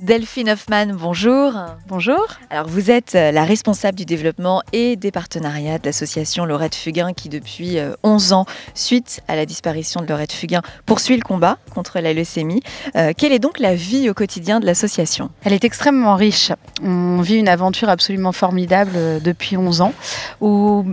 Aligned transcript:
Delphine 0.00 0.50
Hoffman, 0.50 0.94
bonjour. 0.94 1.52
Bonjour. 1.88 2.24
Alors 2.50 2.68
vous 2.68 2.88
êtes 2.88 3.16
euh, 3.16 3.32
la 3.32 3.42
responsable 3.42 3.98
du 3.98 4.04
développement 4.04 4.62
et 4.72 4.94
des 4.94 5.10
partenariats 5.10 5.78
de 5.78 5.86
l'association 5.86 6.44
Laurette 6.44 6.76
Fugain 6.76 7.12
qui 7.12 7.28
depuis 7.28 7.78
11 8.04 8.32
euh, 8.32 8.36
ans, 8.36 8.46
suite 8.74 9.22
à 9.26 9.34
la 9.34 9.44
disparition 9.44 10.00
de 10.00 10.06
Laurette 10.06 10.32
Fugain, 10.32 10.62
poursuit 10.86 11.16
le 11.16 11.22
combat 11.22 11.58
contre 11.74 11.98
la 11.98 12.12
leucémie. 12.12 12.62
Euh, 12.94 13.12
quelle 13.16 13.32
est 13.32 13.40
donc 13.40 13.58
la 13.58 13.74
vie 13.74 14.08
au 14.08 14.14
quotidien 14.14 14.60
de 14.60 14.66
l'association? 14.66 15.30
Elle 15.42 15.52
est 15.52 15.64
extrêmement 15.64 16.14
riche. 16.14 16.52
On 16.80 17.20
vit 17.20 17.36
une 17.36 17.48
aventure 17.48 17.88
absolument 17.88 18.30
formidable 18.30 19.20
depuis 19.20 19.56
11 19.56 19.80
ans 19.80 19.94
où 20.40 20.84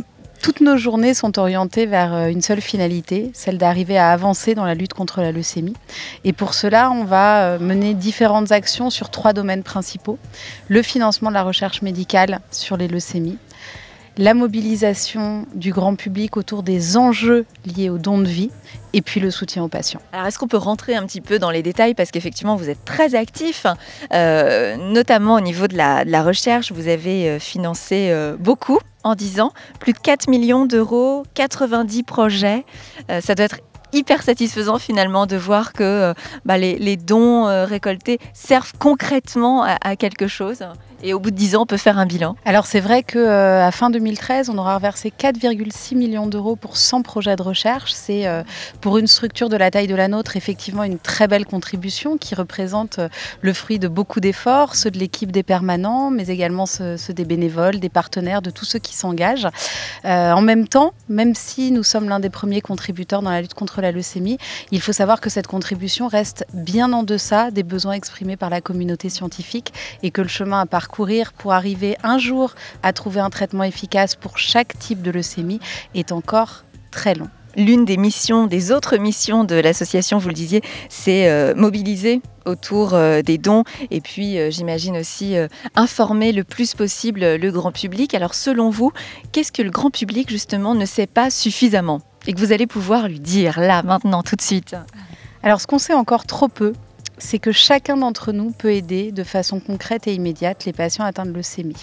toutes 0.45 0.61
nos 0.61 0.77
journées 0.77 1.15
sont 1.15 1.39
orientées 1.39 1.87
vers 1.87 2.13
euh, 2.13 2.27
une 2.27 2.43
seule 2.43 2.61
finalité, 2.61 3.31
celle 3.33 3.57
d'arriver 3.57 3.97
à 3.97 4.11
avancer 4.11 4.53
dans 4.53 4.63
la 4.63 4.75
lutte 4.75 4.93
contre 4.93 5.21
la 5.21 5.31
leucémie. 5.31 5.73
Et 6.23 6.33
pour 6.33 6.53
cela, 6.53 6.91
on 6.91 7.03
va 7.03 7.45
euh, 7.45 7.59
mener 7.59 7.95
différentes 7.95 8.51
actions 8.51 8.91
sur 8.91 9.09
trois 9.09 9.33
domaines 9.33 9.63
principaux. 9.63 10.19
Le 10.67 10.83
financement 10.83 11.29
de 11.29 11.33
la 11.33 11.41
recherche 11.41 11.81
médicale 11.81 12.41
sur 12.51 12.77
les 12.77 12.87
leucémies, 12.87 13.39
la 14.17 14.33
mobilisation 14.33 15.45
du 15.55 15.71
grand 15.71 15.95
public 15.95 16.37
autour 16.37 16.63
des 16.63 16.97
enjeux 16.97 17.45
liés 17.65 17.89
aux 17.89 17.97
dons 17.97 18.19
de 18.19 18.27
vie 18.27 18.51
et 18.93 19.01
puis 19.01 19.19
le 19.19 19.31
soutien 19.31 19.63
aux 19.63 19.67
patients. 19.67 20.01
Alors 20.13 20.27
est-ce 20.27 20.39
qu'on 20.39 20.47
peut 20.47 20.57
rentrer 20.57 20.95
un 20.95 21.05
petit 21.05 21.21
peu 21.21 21.39
dans 21.39 21.51
les 21.51 21.63
détails? 21.63 21.93
Parce 21.93 22.11
qu'effectivement 22.11 22.55
vous 22.55 22.69
êtes 22.69 22.83
très 22.85 23.15
actif, 23.15 23.65
euh, 24.13 24.77
notamment 24.77 25.35
au 25.35 25.41
niveau 25.41 25.67
de 25.67 25.75
la, 25.75 26.23
recherche, 26.23 26.71
vous 26.71 26.87
avez 26.87 27.39
financé 27.39 28.13
beaucoup 28.39 28.79
en 29.05 29.15
10 29.15 29.39
ans. 29.39 29.53
Plus 29.79 29.93
de 29.93 29.99
4 29.99 30.27
millions 30.27 30.65
d'euros, 30.65 31.23
90 31.35 32.03
projets. 32.03 32.65
Euh, 33.09 33.21
ça 33.21 33.35
doit 33.35 33.45
être 33.45 33.59
hyper 33.93 34.23
satisfaisant 34.23 34.79
finalement 34.79 35.25
de 35.25 35.37
voir 35.37 35.71
que 35.71 35.83
euh, 35.83 36.13
bah, 36.43 36.57
les, 36.57 36.97
dons 36.97 37.47
euh, 37.47 37.65
récoltés 37.65 38.19
servent 38.33 38.73
concrètement 38.77 39.63
à, 39.63 39.95
quelque 39.95 40.27
chose. 40.27 40.65
Et 41.03 41.13
au 41.13 41.19
bout 41.19 41.31
de 41.31 41.35
10 41.35 41.55
ans, 41.55 41.61
on 41.63 41.65
peut 41.65 41.77
faire 41.77 41.97
un 41.97 42.05
bilan. 42.05 42.35
Alors 42.45 42.65
c'est 42.65 42.79
vrai 42.79 43.03
qu'à 43.03 43.19
euh, 43.19 43.71
fin 43.71 43.89
2013, 43.89 44.49
on 44.49 44.57
aura 44.57 44.75
reversé 44.75 45.11
4,6 45.17 45.95
millions 45.95 46.27
d'euros 46.27 46.55
pour 46.55 46.77
100 46.77 47.01
projets 47.01 47.35
de 47.35 47.41
recherche. 47.41 47.91
C'est 47.93 48.25
pour 48.81 48.97
une 48.97 49.07
structure 49.07 49.49
de 49.49 49.57
la 49.57 49.71
taille 49.71 49.87
de 49.87 49.95
la 49.95 50.07
nôtre 50.07 50.37
effectivement 50.37 50.83
une 50.83 50.99
très 50.99 51.27
belle 51.27 51.45
contribution 51.45 52.17
qui 52.17 52.35
représente 52.35 52.99
le 53.41 53.53
fruit 53.53 53.79
de 53.79 53.87
beaucoup 53.87 54.19
d'efforts, 54.19 54.75
ceux 54.75 54.91
de 54.91 54.97
l'équipe 54.97 55.31
des 55.31 55.43
permanents, 55.43 56.09
mais 56.11 56.27
également 56.27 56.65
ceux, 56.65 56.97
des 57.09 57.25
bénévoles, 57.25 57.79
des 57.79 57.89
partenaires, 57.89 58.41
de 58.41 58.49
tous 58.49 58.65
ceux 58.65 58.79
qui 58.79 58.95
s'engagent. 58.95 59.47
en 60.03 60.41
même 60.41 60.67
temps, 60.67 60.93
même 61.09 61.35
si 61.35 61.71
nous 61.71 61.83
sommes 61.83 62.09
l'un 62.09 62.19
des 62.19 62.29
premiers 62.29 62.61
contributeurs 62.61 63.21
dans 63.21 63.31
la 63.31 63.41
lutte 63.41 63.53
contre 63.53 63.81
la 63.81 63.91
leucémie, 63.91 64.37
il 64.71 64.81
faut 64.81 64.93
savoir 64.93 65.21
que 65.21 65.29
cette 65.29 65.47
contribution 65.47 66.07
reste 66.07 66.45
bien 66.53 66.91
en 66.93 67.03
deçà 67.03 67.51
des 67.51 67.63
besoins 67.63 67.93
exprimés 67.93 68.37
par 68.37 68.49
la 68.49 68.61
communauté 68.61 69.09
scientifique 69.09 69.73
et 70.03 70.11
que 70.11 70.21
le 70.21 70.27
chemin 70.27 70.61
à 70.61 70.65
parcourir 70.85 71.33
pour 71.33 71.51
arriver 71.51 71.97
un 72.03 72.19
jour 72.19 72.53
à 72.83 72.93
trouver 72.93 73.19
un 73.19 73.31
traitement 73.31 73.63
efficace 73.63 74.15
pour 74.15 74.37
chaque 74.37 74.77
type 74.77 75.01
de 75.01 75.09
leucémie 75.09 75.59
est 75.95 76.11
encore 76.11 76.63
très 76.91 77.15
long. 77.15 77.27
L'une 77.57 77.85
des 77.85 77.97
missions, 77.97 78.45
des 78.45 78.71
autres 78.71 78.97
missions 78.97 79.45
de 79.45 79.55
l'association, 79.55 80.19
vous 80.19 80.27
le 80.27 80.35
disiez, 80.35 80.61
c'est 80.89 81.27
euh, 81.27 81.55
mobiliser 81.55 82.21
autour 82.45 82.93
euh, 82.93 83.23
des 83.23 83.39
dons 83.39 83.63
et 83.89 83.99
puis 83.99 84.37
euh, 84.37 84.51
j'imagine 84.51 84.97
aussi 84.97 85.35
informer 85.73 86.31
le 86.31 86.43
plus 86.43 86.75
possible 86.75 87.21
le 87.21 87.51
grand 87.51 87.71
public. 87.71 88.13
Alors 88.13 88.35
selon 88.35 88.69
vous, 88.69 88.91
qu'est-ce 89.31 89.51
que 89.51 89.63
le 89.63 89.71
grand 89.71 89.89
public 89.89 90.29
justement 90.29 90.75
ne 90.75 90.85
sait 90.85 91.07
pas 91.07 91.31
suffisamment 91.31 92.01
et 92.27 92.33
que 92.33 92.39
vous 92.39 92.51
allez 92.51 92.67
pouvoir 92.67 93.07
lui 93.07 93.19
dire 93.19 93.59
là, 93.59 93.81
maintenant, 93.81 94.21
tout 94.21 94.35
de 94.35 94.43
suite? 94.43 94.75
Alors 95.41 95.61
ce 95.61 95.65
qu'on 95.65 95.79
sait 95.79 95.95
encore 95.95 96.25
trop 96.25 96.47
peu, 96.47 96.73
c'est 97.17 97.39
que 97.39 97.51
chacun 97.51 97.97
d'entre 97.97 98.31
nous 98.31 98.51
peut 98.51 98.73
aider 98.73 99.11
de 99.11 99.23
façon 99.23 99.59
concrète 99.59 100.07
et 100.07 100.13
immédiate 100.13 100.65
les 100.65 100.73
patients 100.73 101.05
atteints 101.05 101.25
de 101.25 101.31
leucémie. 101.31 101.75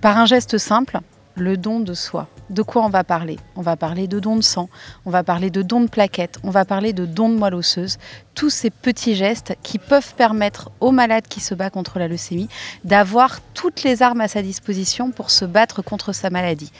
Par 0.00 0.18
un 0.18 0.26
geste 0.26 0.58
simple, 0.58 1.00
le 1.38 1.56
don 1.56 1.80
de 1.80 1.94
soi. 1.94 2.28
De 2.50 2.62
quoi 2.62 2.84
on 2.84 2.88
va 2.88 3.04
parler? 3.04 3.38
On 3.56 3.62
va 3.62 3.76
parler 3.76 4.08
de 4.08 4.18
dons 4.20 4.36
de 4.36 4.42
sang, 4.42 4.68
on 5.04 5.10
va 5.10 5.22
parler 5.22 5.50
de 5.50 5.62
dons 5.62 5.82
de 5.82 5.88
plaquettes, 5.88 6.38
on 6.42 6.50
va 6.50 6.64
parler 6.64 6.92
de 6.92 7.06
dons 7.06 7.28
de 7.28 7.36
moelle 7.36 7.54
osseuse. 7.54 7.98
Tous 8.34 8.50
ces 8.50 8.70
petits 8.70 9.14
gestes 9.14 9.54
qui 9.62 9.78
peuvent 9.78 10.14
permettre 10.14 10.70
aux 10.80 10.90
malades 10.90 11.28
qui 11.28 11.40
se 11.40 11.54
battent 11.54 11.74
contre 11.74 11.98
la 11.98 12.08
leucémie 12.08 12.48
d'avoir 12.84 13.40
toutes 13.54 13.82
les 13.82 14.02
armes 14.02 14.20
à 14.20 14.28
sa 14.28 14.42
disposition 14.42 15.10
pour 15.10 15.30
se 15.30 15.44
battre 15.44 15.82
contre 15.82 16.12
sa 16.12 16.30
maladie. 16.30 16.72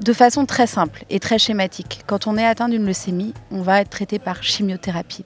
De 0.00 0.12
façon 0.12 0.44
très 0.44 0.66
simple 0.66 1.06
et 1.08 1.20
très 1.20 1.38
schématique, 1.38 2.02
quand 2.06 2.26
on 2.26 2.36
est 2.36 2.44
atteint 2.44 2.68
d'une 2.68 2.84
leucémie, 2.84 3.32
on 3.50 3.62
va 3.62 3.80
être 3.80 3.88
traité 3.88 4.18
par 4.18 4.42
chimiothérapie. 4.42 5.24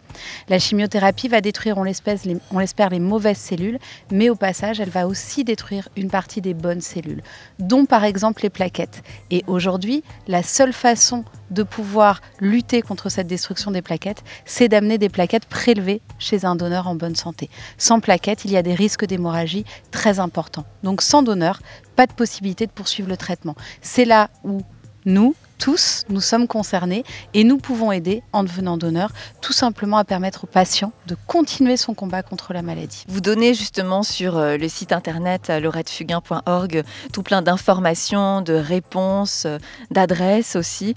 La 0.48 0.60
chimiothérapie 0.60 1.26
va 1.26 1.40
détruire, 1.40 1.76
on 1.76 1.82
l'espère, 1.82 2.90
les, 2.90 3.00
mauvaises 3.00 3.38
cellules, 3.38 3.80
mais 4.12 4.30
au 4.30 4.36
passage, 4.36 4.78
elle 4.78 4.88
va 4.88 5.08
aussi 5.08 5.42
détruire 5.42 5.88
une 5.96 6.08
partie 6.08 6.40
des 6.40 6.54
bonnes 6.54 6.80
cellules, 6.80 7.22
dont 7.58 7.84
par 7.84 8.04
exemple 8.04 8.42
les 8.44 8.50
plaquettes. 8.50 9.02
Et 9.32 9.42
aujourd'hui, 9.48 10.04
la 10.28 10.44
seule 10.44 10.72
façon 10.72 11.24
de 11.50 11.64
pouvoir 11.64 12.20
lutter 12.38 12.80
contre 12.80 13.08
cette 13.08 13.26
destruction 13.26 13.72
des 13.72 13.82
plaquettes, 13.82 14.22
c'est 14.44 14.68
d'amener 14.68 14.98
des 14.98 15.08
plaquettes 15.08 15.46
prélevées 15.46 16.00
chez 16.20 16.44
un 16.44 16.54
donneur 16.54 16.86
en 16.86 16.94
bonne 16.94 17.16
santé. 17.16 17.50
Sans 17.76 17.98
plaquettes, 17.98 18.44
il 18.44 18.52
y 18.52 18.56
a 18.56 18.62
des 18.62 18.74
risques 18.74 19.04
d'hémorragie 19.04 19.64
très 19.90 20.20
importants. 20.20 20.64
Donc 20.84 21.02
sans 21.02 21.24
donneur, 21.24 21.60
pas 22.00 22.06
de 22.06 22.14
possibilité 22.14 22.64
de 22.66 22.72
poursuivre 22.72 23.10
le 23.10 23.18
traitement. 23.18 23.54
C'est 23.82 24.06
là 24.06 24.30
où 24.42 24.62
nous, 25.04 25.34
tous, 25.60 26.04
nous 26.08 26.22
sommes 26.22 26.48
concernés 26.48 27.04
et 27.34 27.44
nous 27.44 27.58
pouvons 27.58 27.92
aider 27.92 28.22
en 28.32 28.42
devenant 28.42 28.78
donneurs, 28.78 29.12
tout 29.42 29.52
simplement 29.52 29.98
à 29.98 30.04
permettre 30.04 30.44
aux 30.44 30.46
patients 30.46 30.92
de 31.06 31.14
continuer 31.26 31.76
son 31.76 31.92
combat 31.92 32.22
contre 32.22 32.54
la 32.54 32.62
maladie. 32.62 33.04
Vous 33.08 33.20
donnez 33.20 33.52
justement 33.52 34.02
sur 34.02 34.38
euh, 34.38 34.56
le 34.56 34.68
site 34.68 34.90
internet 34.90 35.50
euh, 35.50 35.60
lorettefugain.org 35.60 36.82
tout 37.12 37.22
plein 37.22 37.42
d'informations, 37.42 38.40
de 38.40 38.54
réponses, 38.54 39.44
euh, 39.44 39.58
d'adresses 39.90 40.56
aussi. 40.56 40.94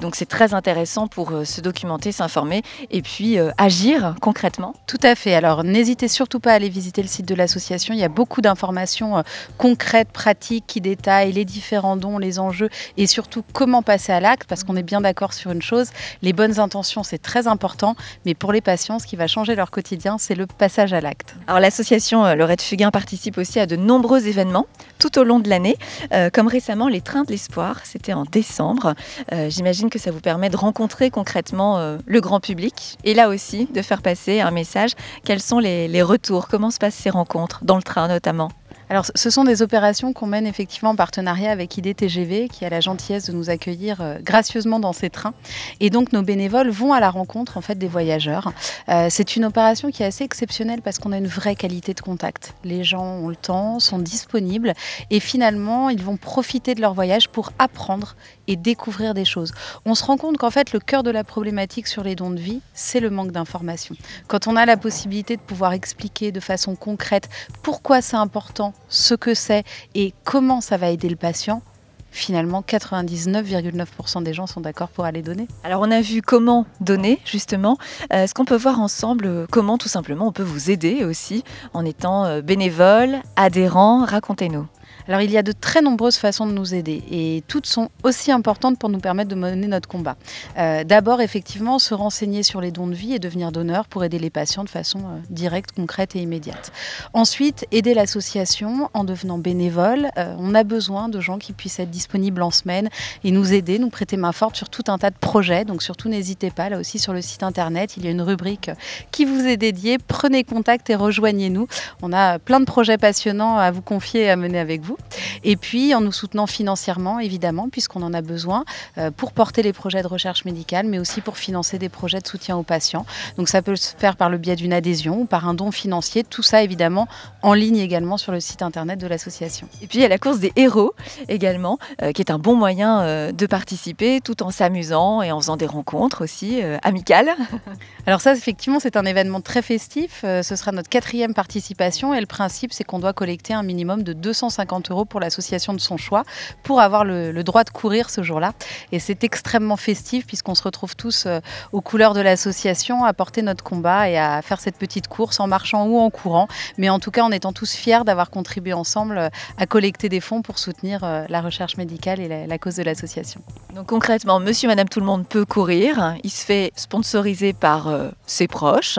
donc 0.00 0.16
c'est 0.16 0.28
très 0.28 0.54
intéressant 0.54 1.06
pour 1.06 1.32
se 1.44 1.60
documenter, 1.60 2.10
s'informer 2.10 2.62
et 2.90 3.02
puis 3.02 3.36
agir 3.58 4.14
concrètement. 4.22 4.74
Tout 4.86 5.00
à 5.02 5.14
fait. 5.14 5.34
Alors 5.34 5.62
n'hésitez 5.62 6.08
surtout 6.08 6.40
pas 6.40 6.52
à 6.52 6.54
aller 6.54 6.70
visiter 6.70 7.02
le 7.02 7.08
site 7.08 7.26
de 7.26 7.34
l'association. 7.34 7.92
Il 7.92 8.00
y 8.00 8.04
a 8.04 8.08
beaucoup 8.08 8.40
d'informations 8.40 9.22
concrètes, 9.58 10.10
pratiques 10.10 10.64
qui 10.66 10.80
détaillent 10.80 11.32
les 11.32 11.44
différents 11.44 11.96
dons, 11.96 12.16
les 12.16 12.38
enjeux 12.38 12.70
et 12.96 13.06
surtout 13.06 13.44
comment 13.52 13.82
passer 13.90 14.12
à 14.12 14.20
l'acte 14.20 14.48
parce 14.48 14.62
qu'on 14.62 14.76
est 14.76 14.84
bien 14.84 15.00
d'accord 15.00 15.32
sur 15.32 15.50
une 15.50 15.62
chose, 15.62 15.88
les 16.22 16.32
bonnes 16.32 16.60
intentions 16.60 17.02
c'est 17.02 17.18
très 17.18 17.48
important, 17.48 17.96
mais 18.24 18.34
pour 18.34 18.52
les 18.52 18.60
patients, 18.60 19.00
ce 19.00 19.06
qui 19.08 19.16
va 19.16 19.26
changer 19.26 19.56
leur 19.56 19.72
quotidien, 19.72 20.16
c'est 20.16 20.36
le 20.36 20.46
passage 20.46 20.92
à 20.92 21.00
l'acte. 21.00 21.34
Alors 21.48 21.58
l'association 21.58 22.24
euh, 22.24 22.36
Lorette 22.36 22.62
Fugain 22.62 22.92
participe 22.92 23.36
aussi 23.36 23.58
à 23.58 23.66
de 23.66 23.74
nombreux 23.74 24.28
événements 24.28 24.66
tout 25.00 25.18
au 25.18 25.24
long 25.24 25.40
de 25.40 25.48
l'année, 25.48 25.76
euh, 26.12 26.30
comme 26.32 26.46
récemment 26.46 26.86
les 26.86 27.00
Trains 27.00 27.24
de 27.24 27.32
l'Espoir, 27.32 27.80
c'était 27.82 28.12
en 28.12 28.22
décembre. 28.22 28.94
Euh, 29.32 29.50
j'imagine 29.50 29.90
que 29.90 29.98
ça 29.98 30.12
vous 30.12 30.20
permet 30.20 30.50
de 30.50 30.56
rencontrer 30.56 31.10
concrètement 31.10 31.96
le 32.06 32.20
grand 32.20 32.38
public 32.38 32.96
et 33.02 33.14
là 33.14 33.28
aussi 33.28 33.66
de 33.74 33.82
faire 33.82 34.02
passer 34.02 34.40
un 34.40 34.52
message. 34.52 34.92
Quels 35.24 35.42
sont 35.42 35.58
les, 35.58 35.88
les 35.88 36.02
retours? 36.02 36.46
Comment 36.46 36.70
se 36.70 36.78
passent 36.78 36.94
ces 36.94 37.10
rencontres, 37.10 37.64
dans 37.64 37.76
le 37.76 37.82
train 37.82 38.06
notamment? 38.06 38.50
Alors, 38.90 39.06
ce 39.14 39.30
sont 39.30 39.44
des 39.44 39.62
opérations 39.62 40.12
qu'on 40.12 40.26
mène 40.26 40.48
effectivement 40.48 40.90
en 40.90 40.96
partenariat 40.96 41.52
avec 41.52 41.78
IDTGV, 41.78 42.48
qui 42.48 42.64
a 42.64 42.70
la 42.70 42.80
gentillesse 42.80 43.26
de 43.26 43.32
nous 43.32 43.48
accueillir 43.48 44.00
euh, 44.00 44.18
gracieusement 44.20 44.80
dans 44.80 44.92
ces 44.92 45.10
trains. 45.10 45.32
Et 45.78 45.90
donc, 45.90 46.12
nos 46.12 46.22
bénévoles 46.22 46.70
vont 46.70 46.92
à 46.92 46.98
la 46.98 47.08
rencontre 47.08 47.56
en 47.56 47.60
fait 47.60 47.78
des 47.78 47.86
voyageurs. 47.86 48.52
Euh, 48.88 49.06
c'est 49.08 49.36
une 49.36 49.44
opération 49.44 49.92
qui 49.92 50.02
est 50.02 50.06
assez 50.06 50.24
exceptionnelle 50.24 50.82
parce 50.82 50.98
qu'on 50.98 51.12
a 51.12 51.18
une 51.18 51.28
vraie 51.28 51.54
qualité 51.54 51.94
de 51.94 52.00
contact. 52.00 52.54
Les 52.64 52.82
gens 52.82 53.04
ont 53.04 53.28
le 53.28 53.36
temps, 53.36 53.78
sont 53.78 54.00
disponibles, 54.00 54.72
et 55.10 55.20
finalement, 55.20 55.88
ils 55.88 56.02
vont 56.02 56.16
profiter 56.16 56.74
de 56.74 56.80
leur 56.80 56.92
voyage 56.92 57.28
pour 57.28 57.52
apprendre 57.60 58.16
et 58.48 58.56
découvrir 58.56 59.14
des 59.14 59.24
choses. 59.24 59.52
On 59.84 59.94
se 59.94 60.02
rend 60.02 60.16
compte 60.16 60.36
qu'en 60.36 60.50
fait, 60.50 60.72
le 60.72 60.80
cœur 60.80 61.04
de 61.04 61.12
la 61.12 61.22
problématique 61.22 61.86
sur 61.86 62.02
les 62.02 62.16
dons 62.16 62.30
de 62.30 62.40
vie, 62.40 62.60
c'est 62.74 62.98
le 62.98 63.10
manque 63.10 63.30
d'information. 63.30 63.94
Quand 64.26 64.48
on 64.48 64.56
a 64.56 64.66
la 64.66 64.76
possibilité 64.76 65.36
de 65.36 65.42
pouvoir 65.42 65.74
expliquer 65.74 66.32
de 66.32 66.40
façon 66.40 66.74
concrète 66.74 67.28
pourquoi 67.62 68.02
c'est 68.02 68.16
important 68.16 68.74
ce 68.90 69.14
que 69.14 69.32
c'est 69.32 69.64
et 69.94 70.12
comment 70.24 70.60
ça 70.60 70.76
va 70.76 70.90
aider 70.90 71.08
le 71.08 71.16
patient, 71.16 71.62
finalement 72.10 72.62
99,9% 72.66 74.22
des 74.22 74.32
gens 74.32 74.46
sont 74.46 74.60
d'accord 74.60 74.88
pour 74.88 75.04
aller 75.04 75.22
donner. 75.22 75.46
Alors 75.64 75.80
on 75.82 75.90
a 75.90 76.00
vu 76.00 76.22
comment 76.22 76.66
donner 76.80 77.20
justement. 77.24 77.78
Euh, 78.12 78.24
est-ce 78.24 78.34
qu'on 78.34 78.44
peut 78.44 78.56
voir 78.56 78.80
ensemble 78.80 79.26
euh, 79.26 79.46
comment 79.50 79.78
tout 79.78 79.88
simplement 79.88 80.26
on 80.26 80.32
peut 80.32 80.42
vous 80.42 80.70
aider 80.70 81.04
aussi 81.04 81.44
en 81.72 81.84
étant 81.84 82.24
euh, 82.24 82.42
bénévole, 82.42 83.20
adhérent 83.36 84.04
Racontez-nous. 84.04 84.66
Alors 85.10 85.22
il 85.22 85.32
y 85.32 85.38
a 85.38 85.42
de 85.42 85.50
très 85.50 85.82
nombreuses 85.82 86.18
façons 86.18 86.46
de 86.46 86.52
nous 86.52 86.72
aider 86.72 87.02
et 87.10 87.42
toutes 87.48 87.66
sont 87.66 87.88
aussi 88.04 88.30
importantes 88.30 88.78
pour 88.78 88.88
nous 88.90 89.00
permettre 89.00 89.28
de 89.28 89.34
mener 89.34 89.66
notre 89.66 89.88
combat. 89.88 90.16
Euh, 90.56 90.84
d'abord, 90.84 91.20
effectivement, 91.20 91.80
se 91.80 91.94
renseigner 91.94 92.44
sur 92.44 92.60
les 92.60 92.70
dons 92.70 92.86
de 92.86 92.94
vie 92.94 93.14
et 93.14 93.18
devenir 93.18 93.50
donneur 93.50 93.88
pour 93.88 94.04
aider 94.04 94.20
les 94.20 94.30
patients 94.30 94.62
de 94.62 94.68
façon 94.68 95.00
euh, 95.00 95.18
directe, 95.28 95.72
concrète 95.74 96.14
et 96.14 96.20
immédiate. 96.20 96.70
Ensuite, 97.12 97.66
aider 97.72 97.92
l'association 97.92 98.88
en 98.94 99.02
devenant 99.02 99.38
bénévole. 99.38 100.10
Euh, 100.16 100.32
on 100.38 100.54
a 100.54 100.62
besoin 100.62 101.08
de 101.08 101.18
gens 101.18 101.38
qui 101.38 101.54
puissent 101.54 101.80
être 101.80 101.90
disponibles 101.90 102.40
en 102.40 102.52
semaine 102.52 102.88
et 103.24 103.32
nous 103.32 103.52
aider, 103.52 103.80
nous 103.80 103.90
prêter 103.90 104.16
main 104.16 104.30
forte 104.30 104.54
sur 104.54 104.68
tout 104.68 104.84
un 104.86 104.98
tas 104.98 105.10
de 105.10 105.18
projets. 105.18 105.64
Donc 105.64 105.82
surtout, 105.82 106.08
n'hésitez 106.08 106.52
pas, 106.52 106.68
là 106.68 106.78
aussi 106.78 107.00
sur 107.00 107.14
le 107.14 107.20
site 107.20 107.42
internet, 107.42 107.96
il 107.96 108.04
y 108.04 108.06
a 108.06 108.12
une 108.12 108.22
rubrique 108.22 108.70
qui 109.10 109.24
vous 109.24 109.44
est 109.44 109.56
dédiée. 109.56 109.98
Prenez 109.98 110.44
contact 110.44 110.88
et 110.88 110.94
rejoignez-nous. 110.94 111.66
On 112.00 112.12
a 112.12 112.38
plein 112.38 112.60
de 112.60 112.64
projets 112.64 112.96
passionnants 112.96 113.56
à 113.56 113.72
vous 113.72 113.82
confier 113.82 114.20
et 114.20 114.30
à 114.30 114.36
mener 114.36 114.60
avec 114.60 114.82
vous. 114.82 114.96
Et 115.44 115.56
puis, 115.56 115.94
en 115.94 116.00
nous 116.00 116.12
soutenant 116.12 116.46
financièrement, 116.46 117.18
évidemment, 117.18 117.68
puisqu'on 117.68 118.02
en 118.02 118.12
a 118.14 118.22
besoin 118.22 118.64
euh, 118.98 119.10
pour 119.10 119.32
porter 119.32 119.62
les 119.62 119.72
projets 119.72 120.02
de 120.02 120.06
recherche 120.06 120.44
médicale, 120.44 120.86
mais 120.86 120.98
aussi 120.98 121.20
pour 121.20 121.38
financer 121.38 121.78
des 121.78 121.88
projets 121.88 122.20
de 122.20 122.26
soutien 122.26 122.56
aux 122.56 122.62
patients. 122.62 123.06
Donc, 123.36 123.48
ça 123.48 123.62
peut 123.62 123.76
se 123.76 123.94
faire 123.96 124.16
par 124.16 124.30
le 124.30 124.38
biais 124.38 124.56
d'une 124.56 124.72
adhésion 124.72 125.22
ou 125.22 125.24
par 125.24 125.48
un 125.48 125.54
don 125.54 125.70
financier. 125.70 126.24
Tout 126.24 126.42
ça, 126.42 126.62
évidemment, 126.62 127.08
en 127.42 127.54
ligne 127.54 127.78
également 127.78 128.16
sur 128.16 128.32
le 128.32 128.40
site 128.40 128.62
internet 128.62 128.98
de 128.98 129.06
l'association. 129.06 129.68
Et 129.82 129.86
puis, 129.86 129.98
il 129.98 130.02
y 130.02 130.04
a 130.04 130.08
la 130.08 130.18
course 130.18 130.38
des 130.38 130.52
héros 130.56 130.94
également, 131.28 131.78
euh, 132.02 132.12
qui 132.12 132.22
est 132.22 132.30
un 132.30 132.38
bon 132.38 132.56
moyen 132.56 133.00
euh, 133.00 133.32
de 133.32 133.46
participer 133.46 134.20
tout 134.20 134.42
en 134.42 134.50
s'amusant 134.50 135.22
et 135.22 135.32
en 135.32 135.40
faisant 135.40 135.56
des 135.56 135.66
rencontres 135.66 136.22
aussi 136.22 136.60
amicales. 136.82 137.30
Alors 138.06 138.20
ça, 138.20 138.34
effectivement, 138.34 138.80
c'est 138.80 138.96
un 138.96 139.04
événement 139.04 139.40
très 139.40 139.62
festif. 139.62 140.20
ce 140.22 140.56
sera 140.56 140.72
notre 140.72 140.88
quatrième 140.88 141.34
participation 141.34 142.14
et 142.14 142.20
le 142.20 142.26
principe, 142.26 142.72
c'est 142.72 142.84
qu'on 142.84 142.98
doit 142.98 143.12
collecter 143.12 143.54
un 143.54 143.62
minimum 143.62 144.02
de 144.02 144.12
250 144.12 144.89
euros 144.90 145.04
pour 145.04 145.20
l'association 145.20 145.72
de 145.72 145.80
son 145.80 145.96
choix 145.96 146.24
pour 146.62 146.80
avoir 146.80 147.04
le, 147.04 147.42
droit 147.42 147.64
de 147.64 147.70
courir 147.70 148.10
ce 148.10 148.22
jour-là. 148.22 148.52
Et 148.92 148.98
c'est 148.98 149.24
extrêmement 149.24 149.76
festif 149.76 150.26
puisqu'on 150.26 150.54
se 150.54 150.62
retrouve 150.62 150.94
tous 150.96 151.24
euh, 151.26 151.40
aux 151.72 151.80
couleurs 151.80 152.14
de 152.14 152.20
l'association 152.20 153.04
à 153.04 153.12
porter 153.12 153.42
notre 153.42 153.64
combat 153.64 154.08
et 154.10 154.18
à 154.18 154.42
faire 154.42 154.60
cette 154.60 154.76
petite 154.76 155.08
course 155.08 155.40
en 155.40 155.46
marchant 155.46 155.86
ou 155.86 155.98
en 155.98 156.10
courant, 156.10 156.48
mais 156.76 156.90
en 156.90 156.98
tout 156.98 157.10
cas 157.10 157.22
en 157.22 157.30
étant 157.30 157.52
tous 157.52 157.74
fiers 157.74 158.04
d'avoir 158.04 158.30
contribué 158.30 158.72
ensemble 158.72 159.18
euh, 159.18 159.28
à 159.56 159.66
collecter 159.66 160.08
des 160.08 160.20
fonds 160.20 160.42
pour 160.42 160.58
soutenir 160.58 161.02
euh, 161.02 161.24
la 161.28 161.40
recherche 161.40 161.76
médicale 161.76 162.20
et 162.20 162.46
la, 162.46 162.58
cause 162.58 162.76
de 162.76 162.82
l'association. 162.82 163.40
Donc 163.74 163.86
concrètement, 163.86 164.38
monsieur, 164.38 164.68
madame, 164.68 164.88
tout 164.88 165.00
le 165.00 165.06
monde 165.06 165.26
peut 165.26 165.46
courir. 165.46 166.14
Il 166.22 166.30
se 166.30 166.44
fait 166.44 166.72
sponsoriser 166.76 167.52
par 167.52 167.88
ses 168.26 168.48
proches. 168.48 168.98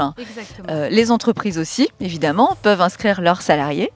les 0.67 1.11
entreprises 1.11 1.59
aussi, 1.59 1.89
évidemment, 1.99 2.57
peuvent 2.63 2.81
inscrire 2.81 3.21
leurs 3.21 3.41
salariés. 3.41 3.91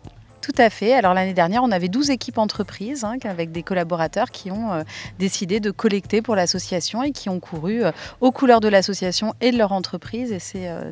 Tout 0.46 0.62
à 0.62 0.70
fait. 0.70 0.94
Alors 0.94 1.16
l'année 1.16 1.34
dernière, 1.34 1.64
on 1.64 1.72
avait 1.72 1.88
12 1.88 2.12
équipes 2.12 2.38
entreprises 2.38 3.04
hein, 3.04 3.18
avec 3.24 3.52
des 3.52 3.64
collaborateurs 3.64 4.30
qui 4.30 4.52
ont 4.52 4.74
euh, 4.74 4.84
décidé 5.18 5.60
de 5.60 5.72
collecter 5.72 6.22
pour 6.22 6.36
l'association 6.36 7.02
et 7.02 7.12
qui 7.14 7.30
ont 7.30 7.40
couru 7.40 7.84
euh, 7.84 7.92
aux 8.22 8.32
couleurs 8.32 8.60
de 8.60 8.68
l'association 8.68 9.34
et 9.42 9.52
de 9.52 9.58
leur 9.58 9.72
entreprise. 9.72 10.32
Et 10.32 10.70
euh, 10.70 10.92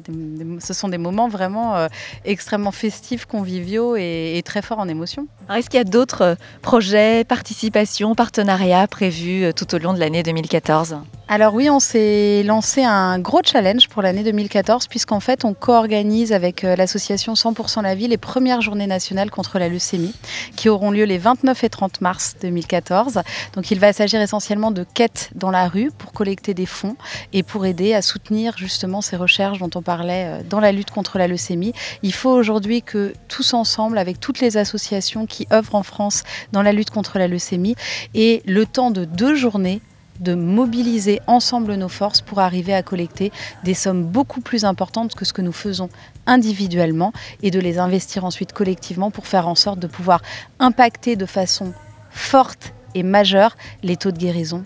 ce 0.60 0.74
sont 0.74 0.88
des 0.88 0.98
moments 0.98 1.28
vraiment 1.28 1.88
extrêmement 2.26 2.72
festifs, 2.72 3.26
conviviaux 3.26 3.96
et, 3.96 4.42
très 4.44 4.64
forts 4.64 4.80
en 4.80 4.88
émotion. 4.88 5.28
est-ce 5.54 5.70
qu'il 5.70 5.78
y 5.78 5.82
a 5.82 5.84
d'autres 5.84 6.36
projets, 6.64 7.24
participations, 7.24 8.16
partenariats 8.16 8.88
prévus 8.88 9.54
tout 9.54 9.76
au 9.76 9.78
long 9.78 9.94
de 9.94 10.00
l'année 10.00 10.24
2014 10.24 10.98
alors 11.30 11.54
oui, 11.54 11.70
on 11.70 11.80
s'est 11.80 12.44
lancé 12.44 12.84
un 12.84 13.18
gros 13.18 13.40
challenge 13.44 13.88
pour 13.88 14.02
l'année 14.02 14.24
2014 14.24 14.88
puisqu'en 14.88 15.22
fait 15.22 15.46
on 15.46 15.54
co-organise 15.54 16.34
avec 16.34 16.64
l'association 16.64 17.34
100% 17.34 17.82
la 17.82 17.96
vie 17.96 18.10
les 18.10 18.18
premières 18.18 18.62
journées 18.62 18.88
nationales 18.88 19.32
contre 19.32 19.58
la 19.58 19.70
leucémie, 19.70 20.14
qui 20.58 20.68
auront 20.68 20.92
lieu 20.92 21.06
les 21.06 21.18
29 21.18 21.64
et 21.64 21.70
30 21.70 22.02
mars 22.02 22.36
2014. 22.42 23.22
Donc 23.54 23.72
il 23.72 23.80
va 23.80 23.94
s'agir 23.94 24.20
essentiellement 24.20 24.72
de 24.72 24.84
quêtes 24.84 25.30
dans 25.34 25.50
la 25.50 25.70
rue 25.70 25.92
pour 25.98 26.12
collecter 26.12 26.54
des 26.54 26.66
fonds 26.66 26.98
et 27.32 27.42
pour 27.42 27.66
aider 27.66 27.94
à 27.94 28.02
soutenir 28.02 28.58
justement 28.58 29.00
ces 29.00 29.16
recherches 29.16 29.60
dont 29.60 29.72
on 29.76 29.82
parlait 29.82 30.26
euh, 30.26 30.44
dans 30.48 30.60
la 30.60 30.74
lutte 30.74 30.92
contre 30.92 31.18
la 31.18 31.28
leucémie. 31.28 31.72
Il 32.04 32.14
faut 32.14 32.32
aujourd'hui 32.32 32.82
que 32.82 33.14
tous 33.30 33.54
ensemble, 33.54 33.98
avec 33.98 34.20
toutes 34.20 34.42
les 34.42 34.58
associations 34.58 35.26
qui 35.26 35.48
œuvrent 35.54 35.76
en 35.76 35.84
France 35.84 36.24
dans 36.52 36.62
la 36.62 36.74
lutte 36.74 36.92
contre 36.92 37.18
la 37.18 37.30
leucémie, 37.30 37.76
et 38.14 38.44
le 38.46 38.66
temps 38.66 38.92
de 38.92 39.06
deux 39.06 39.36
journées 39.36 39.82
de 40.20 40.36
mobiliser 40.36 41.22
ensemble 41.28 41.76
nos 41.76 41.90
forces 41.90 42.22
pour 42.22 42.40
arriver 42.40 42.74
à 42.74 42.84
collecter 42.84 43.32
des 43.64 43.74
sommes 43.74 44.04
beaucoup 44.04 44.42
plus 44.42 44.66
importantes 44.66 45.16
que 45.16 45.26
ce 45.26 45.34
que 45.34 45.42
nous 45.42 45.52
faisons 45.52 45.90
individuellement 46.26 47.14
et 47.42 47.52
de 47.52 47.60
les 47.60 47.80
investir 47.80 48.26
ensuite 48.26 48.54
collectivement 48.54 49.12
pour 49.12 49.28
faire 49.28 49.48
en 49.48 49.56
sorte 49.56 49.80
de 49.80 49.88
pouvoir 49.88 50.22
impacter 50.60 51.16
de 51.16 51.26
façon 51.26 51.74
forte 52.10 52.74
et 52.96 53.04
majeure 53.04 53.56
les 53.82 53.98
taux 53.98 54.12
de 54.12 54.18
guérison 54.18 54.64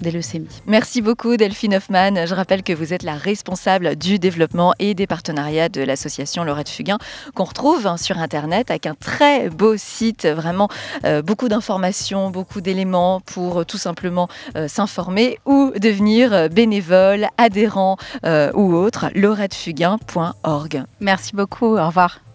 des 0.00 0.10
leucémies. 0.10 0.48
Merci 0.66 1.02
beaucoup 1.02 1.36
Delphine 1.36 1.74
Hoffman. 1.74 2.26
Je 2.26 2.34
rappelle 2.34 2.62
que 2.62 2.72
vous 2.72 2.92
êtes 2.92 3.02
la 3.02 3.14
responsable 3.14 3.96
du 3.96 4.18
développement 4.18 4.72
et 4.78 4.94
des 4.94 5.06
partenariats 5.06 5.68
de 5.68 5.82
l'association 5.82 6.44
Laurette 6.44 6.68
Fugain 6.68 6.98
qu'on 7.34 7.44
retrouve 7.44 7.86
hein, 7.86 7.96
sur 7.96 8.18
Internet 8.18 8.70
avec 8.70 8.86
un 8.86 8.94
très 8.94 9.48
beau 9.50 9.76
site, 9.76 10.26
vraiment 10.26 10.68
euh, 11.04 11.22
beaucoup 11.22 11.48
d'informations, 11.48 12.30
beaucoup 12.30 12.60
d'éléments 12.60 13.20
pour 13.20 13.60
euh, 13.60 13.64
tout 13.64 13.78
simplement 13.78 14.28
euh, 14.56 14.68
s'informer 14.68 15.38
ou 15.46 15.72
devenir 15.78 16.48
bénévole, 16.50 17.28
adhérent 17.36 17.96
ou 18.54 18.74
autre, 18.74 19.06
laurettefugain.org. 19.14 20.84
Merci 21.00 21.34
beaucoup, 21.34 21.76
au 21.76 21.86
revoir. 21.86 22.27